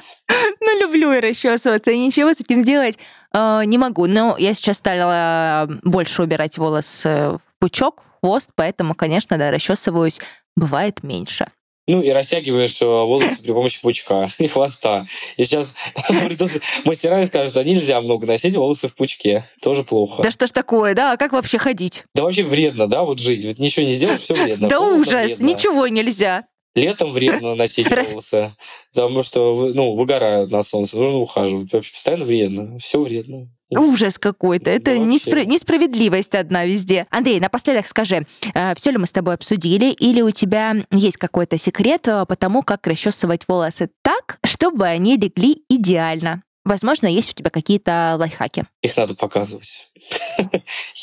[0.62, 2.98] Ну, люблю и расчесываться, и ничего с этим делать
[3.34, 4.08] э, не могу.
[4.08, 10.20] Но я сейчас стала больше убирать волосы в пучок, в хвост, поэтому, конечно, да, расчесываюсь
[10.56, 11.48] бывает меньше.
[11.88, 15.06] Ну и растягиваешь э, волосы при помощи пучка и хвоста.
[15.38, 15.76] И сейчас
[16.08, 16.52] придут
[16.86, 19.46] мастера и скажут, а нельзя много носить волосы в пучке.
[19.62, 20.24] Тоже плохо.
[20.24, 21.12] Да что ж такое, да?
[21.14, 22.06] А как вообще ходить?
[22.16, 23.46] Да вообще вредно, да, вот жить.
[23.46, 24.68] Вот ничего не сделаешь, все вредно.
[24.68, 26.46] Да ужас, ничего нельзя.
[26.74, 28.54] Летом вредно носить волосы,
[28.94, 31.72] потому что ну, выгорают на солнце, нужно ухаживать.
[31.72, 33.48] Вообще постоянно вредно, все вредно.
[33.70, 34.70] Ужас какой-то.
[34.70, 37.08] Это неспро- несправедливость одна везде.
[37.10, 41.58] Андрей, напоследок скажи, э, все ли мы с тобой обсудили, или у тебя есть какой-то
[41.58, 46.44] секрет э, по тому, как расчесывать волосы так, чтобы они легли идеально?
[46.64, 48.66] Возможно, есть у тебя какие-то лайфхаки.
[48.82, 49.92] Их надо показывать.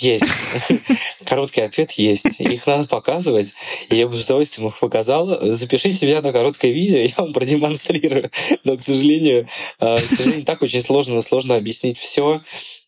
[0.02, 0.24] Есть.
[1.24, 2.40] Короткий ответ есть.
[2.40, 3.54] Их надо показывать.
[3.88, 5.38] Я бы с удовольствием их показал.
[5.54, 8.28] Запишите себя на короткое видео, я вам продемонстрирую.
[8.64, 9.46] Но, к сожалению,
[9.78, 12.42] э, к сожалению, так очень сложно, сложно объяснить все.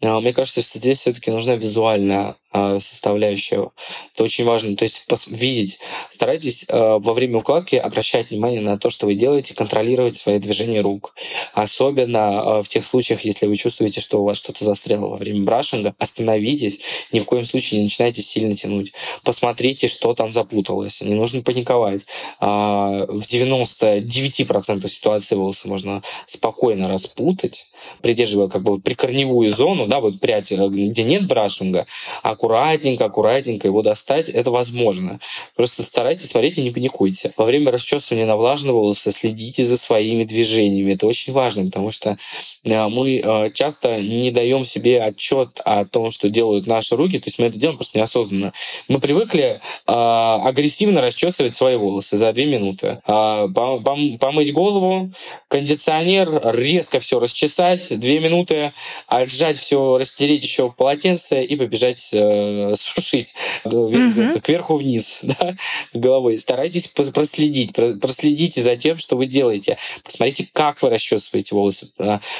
[0.04, 3.70] А, мне кажется, что здесь все-таки нужна визуальная а, составляющая.
[4.14, 4.76] Это очень важно.
[4.76, 5.78] То есть видеть.
[6.10, 10.82] Старайтесь а, во время укладки обращать внимание на то, что вы делаете, контролировать свои движения
[10.82, 11.14] рук.
[11.54, 15.94] Особенно в тех случаях, если вы чувствуете, что у вас что-то застряло во время брашинга,
[15.98, 16.80] остановитесь.
[17.12, 18.92] Ни в коем случае не начинайте сильно тянуть.
[19.22, 21.00] Посмотрите, что там запуталось.
[21.00, 22.06] Не нужно паниковать.
[22.40, 27.66] В 99% ситуаций волосы можно спокойно распутать,
[28.02, 31.86] придерживая как бы прикорневую зону, да, вот прядь, э, где нет брашинга,
[32.22, 35.20] аккуратненько, аккуратненько его достать, это возможно.
[35.56, 37.32] Просто старайтесь смотреть и не паникуйте.
[37.36, 40.92] Во время расчесывания на влажные волосы следите за своими движениями.
[40.92, 42.16] Это очень важно, потому что
[42.64, 47.28] э, мы э, часто не даем себе отчет о том, что делают наши руки, то
[47.28, 48.52] есть мы это делаем просто неосознанно.
[48.88, 53.00] Мы привыкли агрессивно расчесывать свои волосы за две минуты.
[53.06, 55.12] Помыть голову,
[55.48, 58.72] кондиционер, резко все расчесать, две минуты,
[59.06, 63.34] отжать все растереть еще полотенце и побежать э, сушить
[63.64, 64.40] mm-hmm.
[64.40, 65.56] кверху вниз да,
[65.92, 66.38] головой.
[66.38, 69.76] Старайтесь проследить, проследите за тем, что вы делаете.
[70.02, 71.90] Посмотрите, как вы расчесываете волосы.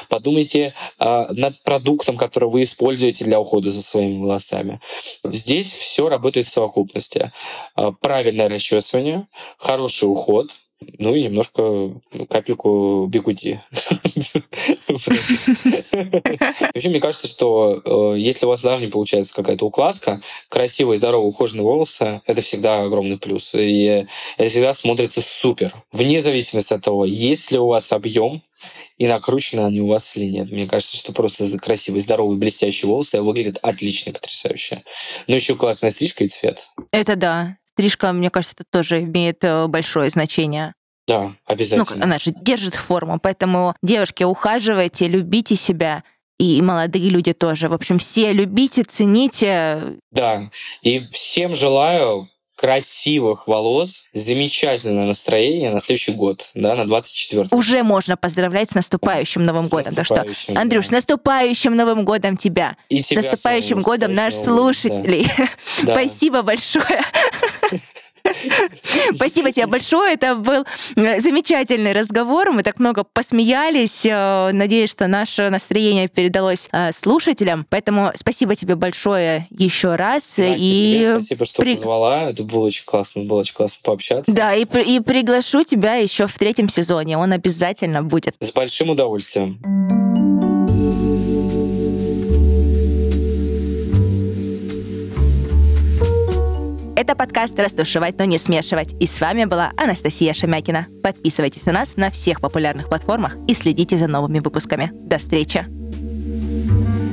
[0.09, 4.81] Подумайте э, над продуктом, который вы используете для ухода за своими волосами.
[5.25, 7.33] Здесь все работает в совокупности.
[7.77, 9.27] Э, правильное расчесывание,
[9.59, 10.51] хороший уход–
[10.99, 13.61] ну и немножко ну, капельку бигуди.
[16.75, 21.29] Вообще, мне кажется, что э, если у вас даже не получается какая-то укладка, красивые, здоровые,
[21.29, 23.55] ухоженные волосы— это всегда огромный плюс.
[23.55, 25.73] И это всегда смотрится супер.
[25.93, 28.43] Вне зависимости от того, есть ли у вас объем,
[28.99, 30.51] и накручены они у вас или нет.
[30.51, 34.83] Мне кажется, что просто красивые, здоровые, блестящие волосы выглядят отлично, потрясающе.
[35.27, 36.69] Ну, еще классная стрижка и цвет.
[36.93, 37.59] Это да.
[37.75, 40.75] Стрижка, мне кажется, это тоже имеет э, большое значение.
[41.07, 42.05] Да, Ну, обязательно.
[42.05, 46.03] она же держит форму, поэтому, девушки, ухаживайте, любите себя,
[46.39, 47.69] и молодые люди тоже.
[47.69, 49.99] В общем, все любите, цените.
[50.11, 50.51] Да.
[50.83, 58.17] И всем желаю красивых волос, замечательное настроение на следующий год, да, на 24 Уже можно
[58.17, 59.95] поздравлять с наступающим Новым С годом.
[59.95, 60.89] Так что, наступающим, Андрюш, да.
[60.89, 62.77] с наступающим Новым годом тебя.
[62.89, 65.27] И С тебя наступающим снова, годом наш наступающим слушателей.
[65.83, 65.95] Да.
[65.95, 67.03] Спасибо большое.
[69.15, 70.15] Спасибо тебе большое.
[70.15, 70.65] Это был
[70.97, 72.51] э, замечательный разговор.
[72.53, 74.05] Мы так много посмеялись.
[74.07, 77.67] Э, Надеюсь, что наше настроение передалось э, слушателям.
[77.69, 80.39] Поэтому спасибо тебе большое еще раз.
[80.39, 82.31] Настя, и тебе спасибо, что при- позвала.
[82.31, 84.33] Это было очень классно, было очень классно пообщаться.
[84.33, 87.19] Да, и, и приглашу тебя еще в третьем сезоне.
[87.19, 88.35] Он обязательно будет.
[88.41, 89.59] С большим удовольствием.
[97.05, 98.95] Это подкаст «Растушевать, но не смешивать».
[98.99, 100.87] И с вами была Анастасия Шемякина.
[101.03, 104.91] Подписывайтесь на нас на всех популярных платформах и следите за новыми выпусками.
[104.95, 105.67] До встречи!
[106.67, 107.04] thank you